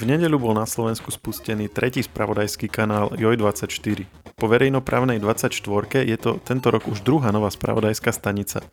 [0.00, 4.08] V nedeľu bol na Slovensku spustený tretí spravodajský kanál JOJ24.
[4.32, 5.52] Po verejnoprávnej 24
[6.08, 8.64] je to tento rok už druhá nová spravodajská stanica.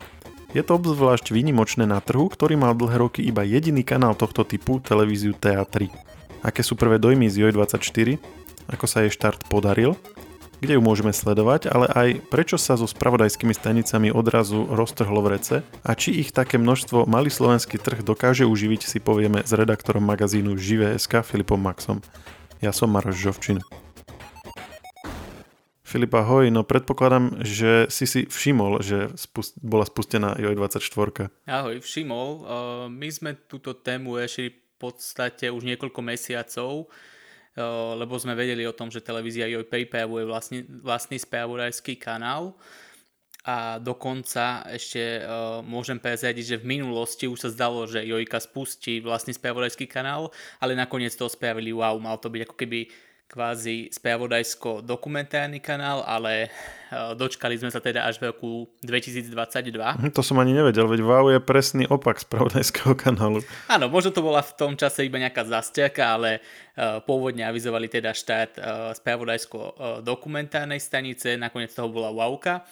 [0.55, 4.79] Je to obzvlášť výnimočné na trhu, ktorý mal dlhé roky iba jediný kanál tohto typu,
[4.79, 5.91] televíziu TA3.
[6.47, 8.15] Aké sú prvé dojmy z JOJ24?
[8.71, 9.99] Ako sa jej štart podaril?
[10.57, 15.55] Kde ju môžeme sledovať, ale aj prečo sa so spravodajskými stanicami odrazu roztrhlo v rece
[15.85, 20.57] a či ich také množstvo malý slovenský trh dokáže uživiť si povieme s redaktorom magazínu
[20.57, 22.01] Živé.sk Filipom Maxom.
[22.57, 23.61] Ja som Maroš Žovčin.
[25.87, 31.31] Filip, ahoj, no predpokladám, že si si všimol, že spust- bola spustená JOJ24.
[31.47, 32.29] Ahoj, všimol.
[32.91, 36.91] My sme túto tému riešili v podstate už niekoľko mesiacov
[37.97, 42.53] lebo sme vedeli o tom, že televízia Joj pripravuje vlastný, vlastný spravodajský kanál.
[43.47, 48.99] A dokonca ešte uh, môžem prezradiť, že v minulosti už sa zdalo, že Jojka spustí
[48.99, 52.91] vlastný spravodajský kanál, ale nakoniec to spravili wow, mal to byť ako keby
[53.27, 56.49] kvázi spravodajsko-dokumentárny kanál, ale e,
[57.13, 59.75] dočkali sme sa teda až v roku 2022.
[59.75, 63.43] Mhm, to som ani nevedel, veď WOW je presný opak spravodajského kanálu.
[63.67, 66.41] Áno, možno to bola v tom čase iba nejaká zastiaka, ale e,
[67.03, 68.59] pôvodne avizovali teda štát e,
[68.95, 72.63] spravodajsko-dokumentárnej stanice, nakoniec toho bola WOWka.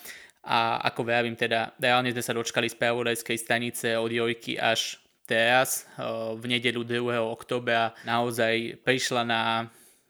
[0.45, 5.90] A ako vravím, teda reálne sme sa dočkali spravodajskej stanice od Jojky až teraz,
[6.38, 7.17] v nedelu 2.
[7.17, 9.42] oktobra, naozaj prišla na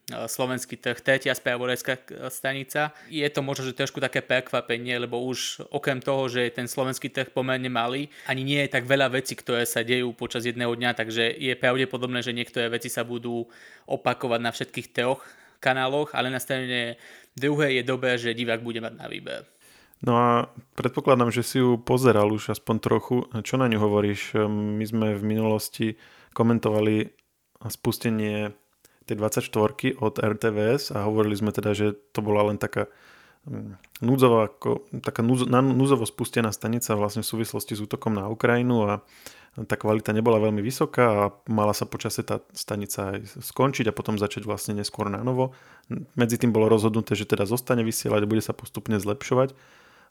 [0.06, 1.98] slovenský trh, tretia spravodajská
[2.30, 2.94] stanica.
[3.10, 7.10] Je to možno, že trošku také prekvapenie, lebo už okrem toho, že je ten slovenský
[7.10, 10.94] trh pomerne malý, ani nie je tak veľa vecí, ktoré sa dejú počas jedného dňa,
[10.94, 13.50] takže je pravdepodobné, že niektoré veci sa budú
[13.90, 15.26] opakovať na všetkých troch
[15.58, 17.02] kanáloch, ale na strane
[17.34, 19.42] druhej je dobré, že divák bude mať na výber.
[20.06, 20.28] No a
[20.78, 23.26] predpokladám, že si ju pozeral už aspoň trochu.
[23.42, 24.38] Čo na ňu hovoríš?
[24.46, 25.96] My sme v minulosti
[26.36, 27.10] komentovali
[27.64, 28.52] spustenie
[29.06, 32.90] tej 24 od RTVS a hovorili sme teda, že to bola len taká
[33.46, 38.86] mm, núdzová, ako, taká núz, núzovo spustená stanica vlastne v súvislosti s útokom na Ukrajinu
[38.86, 38.92] a
[39.64, 44.20] tá kvalita nebola veľmi vysoká a mala sa počasie tá stanica aj skončiť a potom
[44.20, 45.56] začať vlastne neskôr na novo.
[46.12, 49.56] Medzi tým bolo rozhodnuté, že teda zostane vysielať a bude sa postupne zlepšovať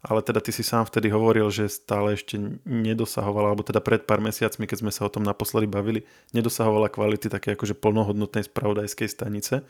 [0.05, 4.21] ale teda ty si sám vtedy hovoril, že stále ešte nedosahovala, alebo teda pred pár
[4.21, 9.66] mesiacmi, keď sme sa o tom naposledy bavili, nedosahovala kvality také akože plnohodnotnej spravodajskej stanice.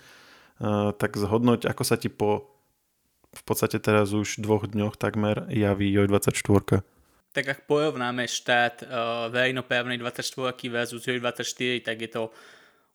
[0.60, 2.56] Uh, tak zhodnoť, ako sa ti po
[3.36, 6.80] v podstate teraz už dvoch dňoch takmer javí JOJ24.
[7.36, 12.24] Tak ak porovnáme štát uh, verejnoprávnej 24 versus JOJ24, tak je to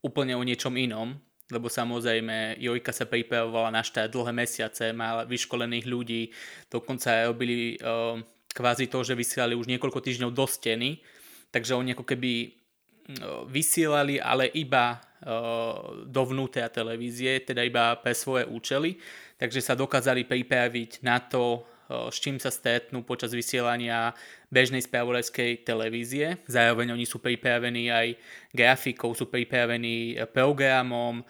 [0.01, 5.87] úplne o niečom inom lebo samozrejme Jojka sa pripravovala na štát dlhé mesiace, mala vyškolených
[5.87, 6.23] ľudí,
[6.71, 8.19] dokonca robili uh,
[8.55, 11.03] kvázi to, že vysielali už niekoľko týždňov do steny,
[11.51, 18.47] takže oni ako keby uh, vysielali, ale iba uh, dovnútra televízie, teda iba pre svoje
[18.47, 18.99] účely,
[19.39, 24.15] takže sa dokázali pripraviť na to, s čím sa stretnú počas vysielania
[24.47, 26.39] bežnej spravodajskej televízie.
[26.47, 28.15] Zároveň oni sú pripravení aj
[28.55, 31.27] grafikou, sú pripravení programom,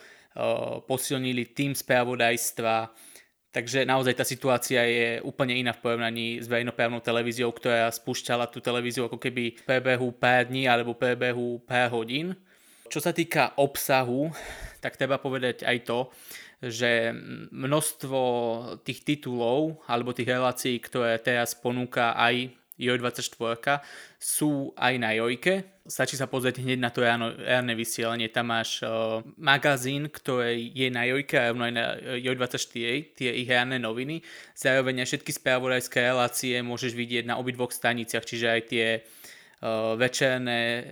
[0.85, 2.93] posilnili tým spravodajstva,
[3.51, 8.63] Takže naozaj tá situácia je úplne iná v porovnaní s verejnoprávnou televíziou, ktorá spúšťala tú
[8.63, 12.39] televíziu ako keby v prebehu pár dní alebo prebehu pár hodín.
[12.87, 14.31] Čo sa týka obsahu,
[14.79, 16.15] tak treba povedať aj to,
[16.61, 17.17] že
[17.51, 18.21] množstvo
[18.85, 23.85] tých titulov alebo tých relácií, ktoré teraz ponúka aj Joj24
[24.17, 25.85] sú aj na Jojke.
[25.85, 28.33] Stačí sa pozrieť hneď na to rárne vysielanie.
[28.33, 31.85] Tam máš uh, magazín, ktorý je na Jojke a rovno aj na
[32.17, 34.25] Joj24, tie ich rárne noviny.
[34.57, 38.87] Zároveň aj všetky spravodajské relácie môžeš vidieť na obidvoch staniciach, čiže aj tie
[40.01, 40.85] večerné eh,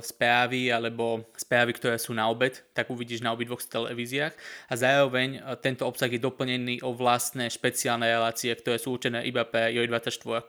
[0.00, 4.32] správy alebo správy, ktoré sú na obed, tak uvidíš na obidvoch televíziách
[4.68, 9.44] a zároveň eh, tento obsah je doplnený o vlastné špeciálne relácie, ktoré sú určené iba
[9.44, 10.40] pre JOJ24,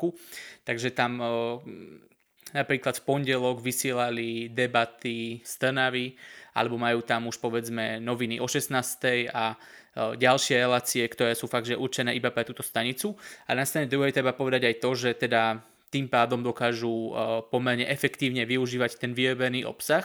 [0.63, 1.19] takže tam
[2.55, 6.15] napríklad v pondelok vysielali debaty z Trnavy,
[6.55, 9.27] alebo majú tam už povedzme noviny o 16.
[9.35, 9.59] a
[9.95, 13.15] ďalšie relácie, ktoré sú fakt, že určené iba pre túto stanicu.
[13.47, 15.59] A na strane druhej treba povedať aj to, že teda
[15.95, 20.03] tým pádom dokážu uh, pomerne efektívne využívať ten vyrobený obsah.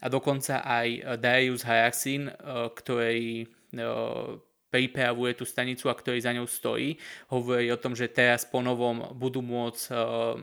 [0.00, 3.44] A dokonca aj Darius Haraxin, uh, ktorý
[4.68, 7.00] pripravuje tú stanicu a ktorý za ňou stojí.
[7.32, 9.96] Hovorí o tom, že teraz po novom budú môcť uh,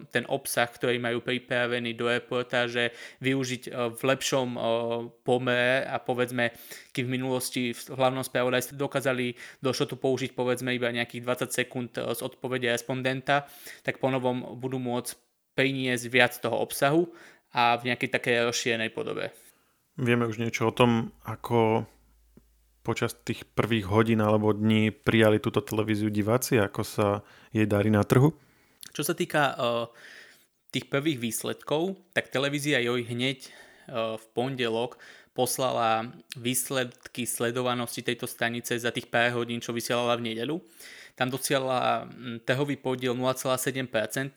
[0.10, 4.62] ten obsah, ktorý majú pripravený do reportáže, využiť uh, v lepšom uh,
[5.22, 6.58] pomere a povedzme,
[6.90, 11.90] keď v minulosti v hlavnom spravodajstve dokázali do šotu použiť povedzme iba nejakých 20 sekúnd
[11.96, 13.46] z odpovede respondenta,
[13.86, 15.14] tak po novom budú môcť
[15.56, 17.08] priniesť viac toho obsahu
[17.56, 19.32] a v nejakej takej rozšírenej podobe.
[19.96, 21.88] Vieme už niečo o tom, ako
[22.86, 27.08] počas tých prvých hodín alebo dní prijali túto televíziu diváci, ako sa
[27.50, 28.30] jej darí na trhu?
[28.94, 29.90] Čo sa týka uh,
[30.70, 33.50] tých prvých výsledkov, tak televízia Joj hneď
[33.90, 35.02] uh, v pondelok
[35.34, 40.62] poslala výsledky sledovanosti tejto stanice za tých pár hodín, čo vysielala v nedelu.
[41.18, 44.32] Tam dosiahla hm, trhový podiel 0,7%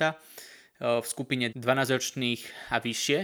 [0.79, 3.19] v skupine 12-ročných a vyššie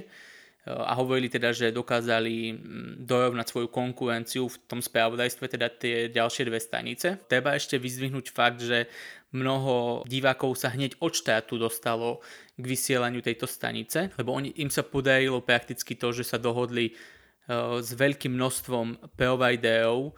[0.64, 6.48] a hovorili teda, že dokázali mm, dorovnať svoju konkurenciu v tom spravodajstve, teda tie ďalšie
[6.48, 7.20] dve stanice.
[7.28, 8.88] Treba ešte vyzvihnúť fakt, že
[9.36, 12.24] mnoho divákov sa hneď od štátu dostalo
[12.56, 17.82] k vysielaniu tejto stanice, lebo oni, im sa podarilo prakticky to, že sa dohodli uh,
[17.84, 20.16] s veľkým množstvom providerov,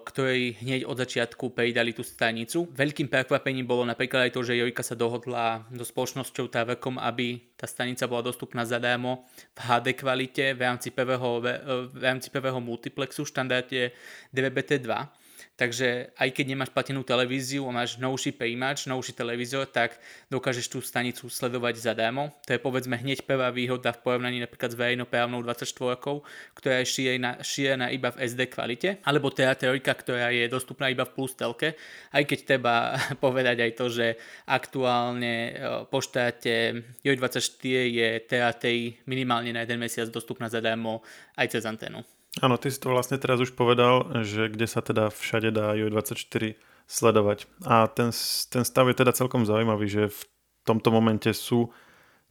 [0.00, 2.72] ktorí hneď od začiatku pridali tú stanicu.
[2.72, 7.68] Veľkým prekvapením bolo napríklad aj to, že Jojka sa dohodla so spoločnosťou Tavekom, aby tá
[7.68, 11.44] stanica bola dostupná zadarmo v HD kvalite v rámci prvého,
[11.92, 13.82] v rámci prvého multiplexu v štandarde
[14.32, 14.88] DVB-T2
[15.58, 19.98] Takže aj keď nemáš platenú televíziu a máš novší príjimač, novší televízor, tak
[20.30, 22.30] dokážeš tú stanicu sledovať zadarmo.
[22.46, 25.98] To je povedzme hneď prvá výhoda v porovnaní napríklad s verejnoprávnou 24,
[26.54, 31.02] ktorá je šírená, šírená iba v SD kvalite, alebo teda trojka, ktorá je dostupná iba
[31.02, 31.74] v plus telke.
[32.14, 32.94] Aj keď treba
[33.24, 34.14] povedať aj to, že
[34.46, 35.52] aktuálne e,
[35.90, 41.02] po štáte J24 je TATI minimálne na jeden mesiac dostupná zadarmo
[41.34, 42.17] aj cez anténu.
[42.38, 46.54] Áno, ty si to vlastne teraz už povedal, že kde sa teda všade dá U24
[46.88, 47.50] sledovať.
[47.66, 48.14] A ten,
[48.48, 50.20] ten stav je teda celkom zaujímavý, že v
[50.64, 51.74] tomto momente sú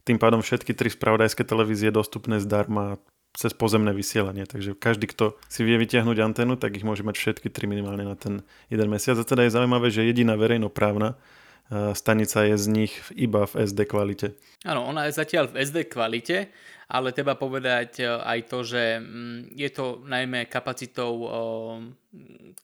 [0.08, 2.96] tým pádom všetky tri spravodajské televízie dostupné zdarma
[3.36, 4.48] cez pozemné vysielanie.
[4.48, 8.16] Takže každý, kto si vie vytiahnuť anténu, tak ich môže mať všetky tri minimálne na
[8.16, 9.20] ten jeden mesiac.
[9.20, 11.20] A teda je zaujímavé, že jediná verejnoprávna
[11.68, 14.36] stanica je z nich iba v SD kvalite.
[14.64, 16.48] Áno, ona je zatiaľ v SD kvalite
[16.88, 21.12] ale treba povedať e, aj to, že mm, je to najmä kapacitou,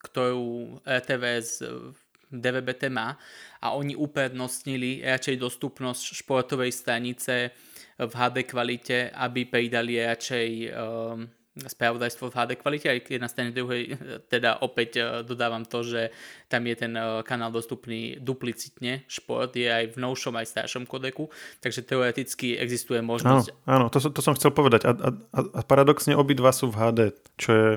[0.01, 1.61] ktorú RTVS
[2.33, 3.21] DVBT má
[3.61, 7.53] a oni uprednostnili radšej dostupnosť športovej stanice
[8.01, 10.49] v HD kvalite, aby pridali radšej
[11.55, 13.95] spravodajstvo v HD kvalite, aj keď na strane druhej
[14.33, 16.11] teda opäť e, dodávam to, že
[16.51, 21.31] tam je ten e, kanál dostupný duplicitne, šport je aj v novšom aj staršom kodeku,
[21.63, 23.55] takže teoreticky existuje možnosť.
[23.71, 27.01] Áno, áno to, to som chcel povedať a, a, a paradoxne obidva sú v HD,
[27.39, 27.71] čo je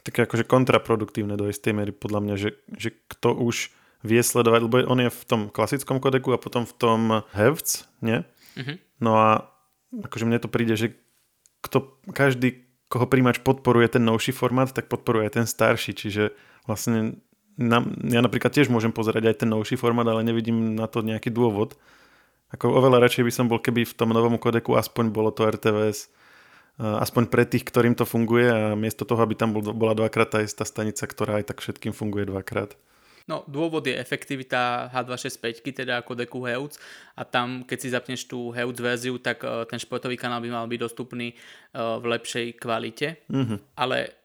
[0.00, 3.74] také akože kontraproduktívne do istej miery podľa mňa, že, že kto už
[4.06, 7.00] vie sledovať, lebo on je v tom klasickom kodeku a potom v tom
[7.34, 8.22] Hevc, nie?
[8.54, 8.78] Uh-huh.
[9.02, 9.50] No a
[9.90, 10.94] akože mne to príde, že
[11.66, 16.34] kto, každý, koho príjimač podporuje ten novší formát, tak podporuje aj ten starší, čiže
[16.70, 17.18] vlastne
[17.56, 21.32] na, ja napríklad tiež môžem pozerať aj ten novší formát, ale nevidím na to nejaký
[21.32, 21.74] dôvod.
[22.54, 26.12] Ako oveľa radšej by som bol, keby v tom novom kodeku aspoň bolo to RTVS,
[26.78, 30.62] aspoň pre tých, ktorým to funguje a miesto toho, aby tam bola dvakrát tá istá
[30.62, 32.76] stanica, ktorá aj tak všetkým funguje dvakrát.
[33.26, 36.78] No, dôvod je efektivita H265, teda ako deku Heutz
[37.18, 40.66] a tam, keď si zapneš tú Heutz verziu, tak uh, ten športový kanál by mal
[40.70, 43.26] byť dostupný uh, v lepšej kvalite.
[43.26, 43.58] Mm-hmm.
[43.74, 44.22] Ale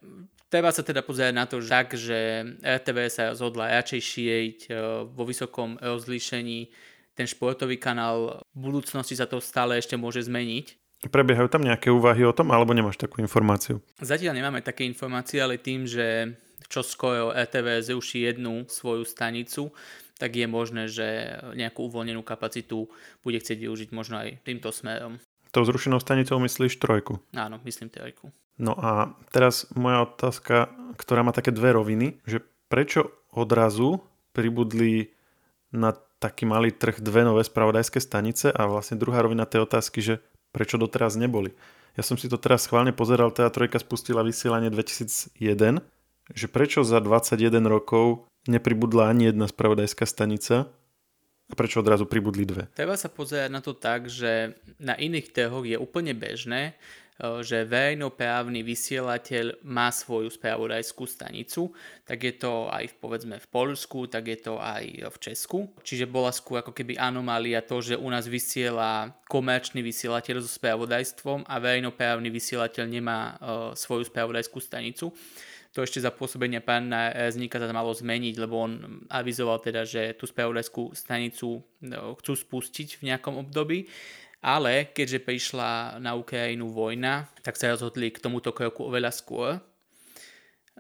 [0.54, 2.20] treba sa teda pozerať na to, že tak, že
[2.62, 6.70] RTV sa rozhodla radšej šíriť uh, vo vysokom rozlíšení
[7.18, 8.46] ten športový kanál.
[8.54, 10.78] V budúcnosti sa to stále ešte môže zmeniť.
[11.10, 13.82] Prebiehajú tam nejaké úvahy o tom, alebo nemáš takú informáciu?
[13.98, 16.38] Zatiaľ nemáme také informácie, ale tým, že
[16.72, 19.76] čo skoro ETV zruší jednu svoju stanicu,
[20.16, 22.88] tak je možné, že nejakú uvoľnenú kapacitu
[23.20, 25.20] bude chcieť využiť možno aj týmto smerom.
[25.52, 27.20] Tou zrušenou stanicou myslíš trojku?
[27.36, 28.32] Áno, myslím trojku.
[28.56, 32.40] No a teraz moja otázka, ktorá má také dve roviny, že
[32.72, 34.00] prečo odrazu
[34.32, 35.12] pribudli
[35.76, 40.24] na taký malý trh dve nové spravodajské stanice a vlastne druhá rovina tej otázky, že
[40.54, 41.52] prečo doteraz neboli.
[41.98, 45.36] Ja som si to teraz schválne pozeral, tá trojka spustila vysielanie 2001
[46.30, 50.70] že prečo za 21 rokov nepribudla ani jedna spravodajská stanica
[51.52, 52.72] a prečo odrazu pribudli dve?
[52.72, 56.80] Treba sa pozerať na to tak, že na iných trhoch je úplne bežné,
[57.20, 61.76] e, že verejnoprávny vysielateľ má svoju spravodajskú stanicu,
[62.08, 65.76] tak je to aj povedzme v Polsku, tak je to aj v Česku.
[65.84, 71.52] Čiže bola skôr ako keby anomália to, že u nás vysiela komerčný vysielateľ so spravodajstvom
[71.52, 73.36] a verejnoprávny vysielateľ nemá uh,
[73.76, 75.12] svoju spravodajskú stanicu
[75.72, 80.28] to ešte za pôsobenia pána Znika sa malo zmeniť, lebo on avizoval teda, že tú
[80.28, 83.88] spravodajskú stanicu no, chcú spustiť v nejakom období.
[84.42, 89.56] Ale keďže prišla na Ukrajinu vojna, tak sa rozhodli k tomuto kroku oveľa skôr.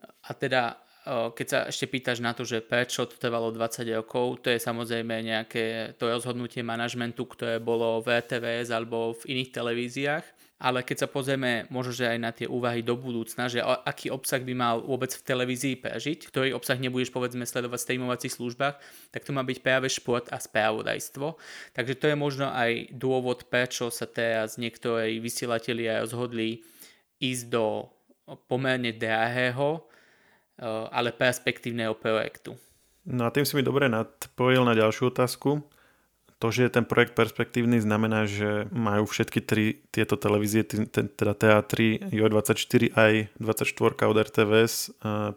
[0.01, 4.53] A teda keď sa ešte pýtaš na to, že prečo to trvalo 20 rokov, to
[4.53, 10.25] je samozrejme nejaké to rozhodnutie manažmentu, ktoré bolo v RTVS alebo v iných televíziách
[10.61, 14.37] ale keď sa pozrieme možno, že aj na tie úvahy do budúcna, že aký obsah
[14.37, 18.75] by mal vôbec v televízii prežiť, ktorý obsah nebudeš povedzme sledovať v streamovacích službách,
[19.09, 21.41] tak to má byť práve šport a správodajstvo.
[21.73, 26.61] Takže to je možno aj dôvod, prečo sa teraz niektorí vysielatelia rozhodli
[27.17, 27.89] ísť do
[28.45, 32.53] pomerne drahého, eh, ale perspektívneho projektu.
[33.09, 35.65] No a tým si mi dobre nadpojil na ďalšiu otázku
[36.41, 42.09] to, že je ten projekt perspektívny, znamená, že majú všetky tri tieto televízie, teda TA3,
[42.09, 44.73] Jo24 aj 24 od RTVS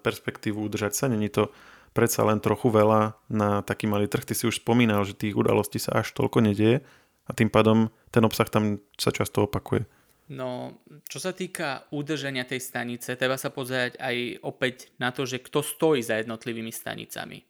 [0.01, 1.05] perspektívu udržať sa.
[1.13, 1.53] Není to
[1.93, 4.25] predsa len trochu veľa na taký malý trh.
[4.25, 6.81] Ty si už spomínal, že tých udalostí sa až toľko nedieje
[7.29, 9.85] a tým pádom ten obsah tam sa často opakuje.
[10.33, 15.45] No, čo sa týka udržania tej stanice, treba sa pozerať aj opäť na to, že
[15.45, 17.45] kto stojí za jednotlivými stanicami.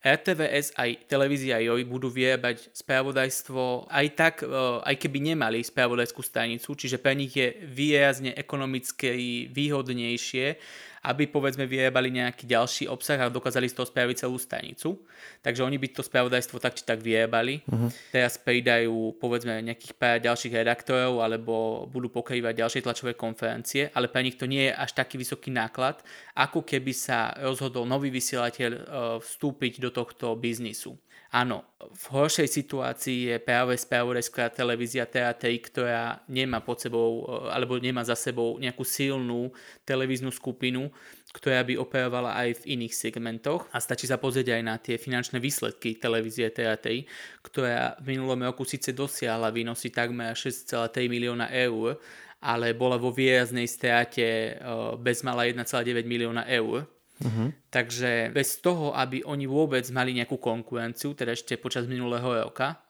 [0.00, 4.48] RTVS aj televízia JOJ budú vyrábať spravodajstvo aj tak, e,
[4.80, 10.56] aj keby nemali spravodajskú stanicu, čiže pre nich je výrazne ekonomicky výhodnejšie
[11.00, 15.00] aby povedzme vyrábali nejaký ďalší obsah a dokázali z toho spraviť celú stanicu.
[15.40, 17.64] Takže oni by to spravodajstvo tak či tak vyrábali.
[17.64, 17.88] Uh-huh.
[18.12, 24.20] Teraz pridajú povedzme nejakých pár ďalších redaktorov alebo budú pokrývať ďalšie tlačové konferencie, ale pre
[24.20, 26.04] nich to nie je až taký vysoký náklad,
[26.36, 28.80] ako keby sa rozhodol nový vysielateľ e,
[29.24, 31.00] vstúpiť do tohto biznisu.
[31.30, 37.78] Áno, v horšej situácii je práve spravodajská televízia TA3, ktorá nemá pod sebou, e, alebo
[37.78, 39.54] nemá za sebou nejakú silnú
[39.86, 40.90] televíznu skupinu,
[41.30, 43.70] ktorá by operovala aj v iných segmentoch.
[43.70, 47.06] A stačí sa pozrieť aj na tie finančné výsledky televízie TA3,
[47.46, 51.94] ktorá v minulom roku síce dosiahla výnosy takmer 6,3 milióna eur,
[52.42, 54.52] ale bola vo výraznej strate e,
[54.98, 57.52] bez mala 1,9 milióna eur Uh-huh.
[57.68, 62.80] Takže bez toho, aby oni vôbec mali nejakú konkurenciu, teda ešte počas minulého roka,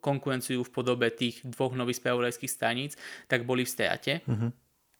[0.00, 2.96] konkurenciu v podobe tých dvoch nových spravodajských staníc,
[3.28, 4.12] tak boli v strate.
[4.24, 4.48] Uh-huh.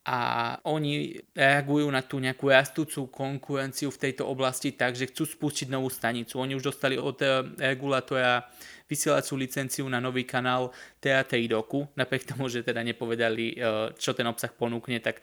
[0.08, 5.68] A oni reagujú na tú nejakú rastúcu konkurenciu v tejto oblasti tak, že chcú spustiť
[5.68, 6.40] novú stanicu.
[6.40, 8.48] Oni už dostali od e, regulátora
[8.88, 10.72] vysielacú licenciu na nový kanál
[11.04, 13.56] TA3 roku, napriek tomu, že teda nepovedali, e,
[14.00, 15.20] čo ten obsah ponúkne, tak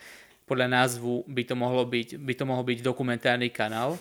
[0.47, 3.99] podľa názvu by to mohlo byť, by to mohol byť dokumentárny kanál,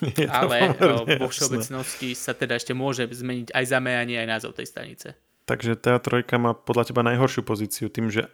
[0.38, 0.72] ale
[1.18, 5.18] vo všeobecnosti sa teda ešte môže zmeniť aj zameranie, aj názov tej stanice.
[5.44, 8.30] Takže tá trojka má podľa teba najhoršiu pozíciu tým, že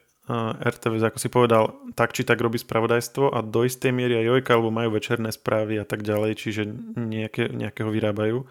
[0.61, 4.51] RTV, ako si povedal, tak či tak robí spravodajstvo a do istej miery aj Jojka,
[4.59, 6.63] alebo majú večerné správy a tak ďalej, čiže
[6.99, 8.43] nejaké, nejakého vyrábajú.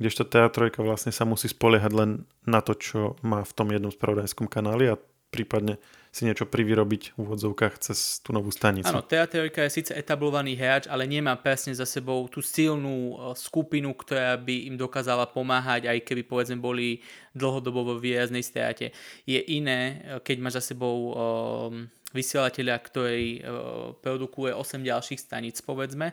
[0.00, 2.10] Kdežto TA3 vlastne sa musí spoliehať len
[2.46, 4.96] na to, čo má v tom jednom spravodajskom kanáli a
[5.30, 5.78] prípadne
[6.10, 8.90] si niečo privyrobiť v úvodzovkách cez tú novú stanicu.
[8.90, 13.94] Áno, Teaterika je síce etablovaný hráč, ale nemá presne za sebou tú silnú e, skupinu,
[13.94, 16.98] ktorá by im dokázala pomáhať, aj keby povedzme boli
[17.30, 18.90] dlhodobo vo výraznej strate.
[19.22, 23.42] Je iné, e, keď máš za sebou um, vysielateľa, ktorý uh,
[24.02, 26.10] produkuje 8 ďalších staníc, povedzme,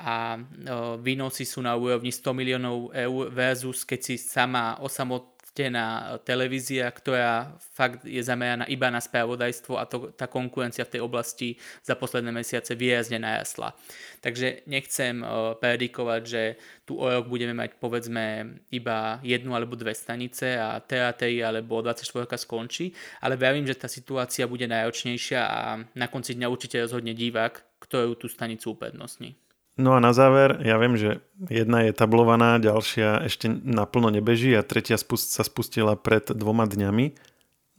[0.00, 5.35] a uh, výnosy sú na úrovni 100 miliónov eur versus keď si sama osamot
[5.72, 11.00] na televízia, ktorá fakt je zameraná iba na spravodajstvo a to, tá konkurencia v tej
[11.00, 11.48] oblasti
[11.80, 13.72] za posledné mesiace výrazne najasla.
[14.20, 16.42] Takže nechcem uh, predikovať, že
[16.84, 22.28] tu o rok budeme mať povedzme iba jednu alebo dve stanice a TATI alebo 24
[22.36, 22.92] skončí,
[23.24, 28.20] ale verím, že tá situácia bude náročnejšia a na konci dňa určite rozhodne divák, ktorú
[28.20, 29.45] tú stanicu uprednostní.
[29.76, 31.20] No a na záver, ja viem, že
[31.52, 37.12] jedna je tablovaná, ďalšia ešte naplno nebeží a tretia spust- sa spustila pred dvoma dňami.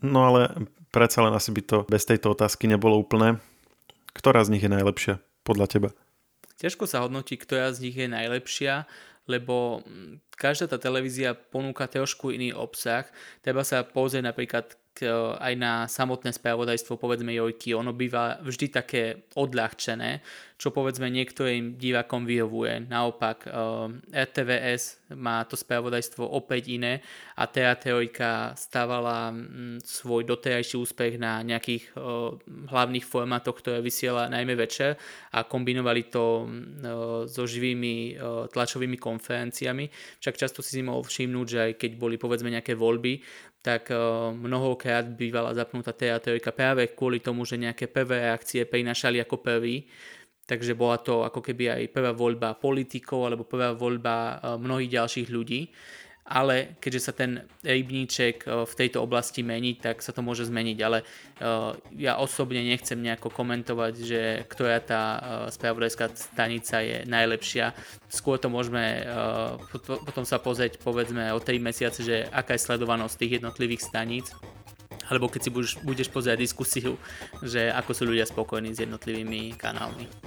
[0.05, 3.41] No ale predsa len asi by to bez tejto otázky nebolo úplné.
[4.13, 5.89] Ktorá z nich je najlepšia podľa teba?
[6.61, 8.85] Ťažko sa hodnotí, ktorá z nich je najlepšia,
[9.25, 9.81] lebo
[10.37, 13.09] každá tá televízia ponúka trošku iný obsah.
[13.41, 14.77] Treba sa pozrieť napríklad
[15.37, 20.21] aj na samotné spravodajstvo, povedzme Jojky, ono býva vždy také odľahčené,
[20.57, 22.89] čo povedzme niektorým divákom vyhovuje.
[22.89, 23.45] Naopak
[24.09, 27.05] RTVS má to spravodajstvo opäť iné
[27.37, 28.09] a TA3
[28.57, 29.29] stávala
[29.85, 31.93] svoj doterajší úspech na nejakých
[32.73, 34.97] hlavných formátoch, ktoré vysiela najmä večer
[35.37, 36.49] a kombinovali to
[37.29, 38.17] so živými
[38.49, 39.85] tlačovými konferenciami.
[40.17, 43.21] Však často si mohol všimnúť, že aj keď boli povedzme nejaké voľby,
[43.67, 43.91] tak
[44.31, 49.83] mnohokrát bývala zapnutá teatrika práve kvôli tomu, že nejaké prvé reakcie prinašali ako prvý
[50.47, 55.27] Takže bola to ako keby aj prvá voľba politikov alebo prvá voľba eh, mnohých ďalších
[55.27, 55.67] ľudí.
[56.27, 61.07] Ale keďže sa ten rybníček v tejto oblasti mení, tak sa to môže zmeniť, ale
[61.95, 65.01] ja osobne nechcem nejako komentovať, že ktorá tá
[65.47, 67.71] spravodajská stanica je najlepšia.
[68.11, 69.07] Skôr to môžeme
[70.03, 74.35] potom sa pozrieť povedzme o 3 mesiace, že aká je sledovanosť tých jednotlivých staníc
[75.07, 76.99] alebo keď si budeš, budeš pozerať diskusiu,
[77.39, 80.26] že ako sú ľudia spokojní s jednotlivými kanálmi.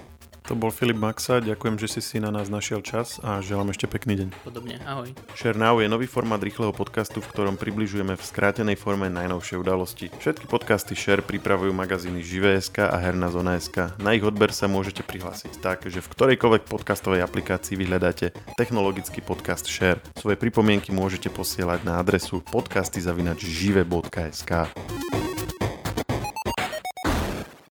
[0.51, 3.87] To bol Filip Maxa, ďakujem, že si si na nás našiel čas a želám ešte
[3.87, 4.35] pekný deň.
[4.43, 5.15] Podobne, ahoj.
[5.39, 10.11] Share Now je nový formát rýchleho podcastu, v ktorom približujeme v skrátenej forme najnovšie udalosti.
[10.11, 13.95] Všetky podcasty Share pripravujú magazíny Živé.sk a Herná zona.sk.
[14.03, 19.71] Na ich odber sa môžete prihlásiť tak, že v ktorejkoľvek podcastovej aplikácii vyhľadáte technologický podcast
[19.71, 20.03] Share.
[20.19, 24.51] Svoje pripomienky môžete posielať na adresu podcasty.žive.sk.